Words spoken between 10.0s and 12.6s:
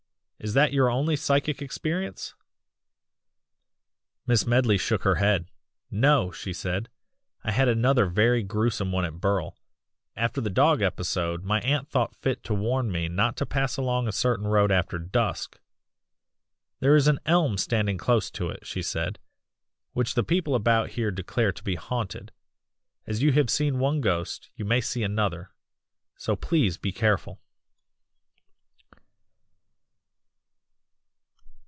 After the dog episode my aunt thought fit to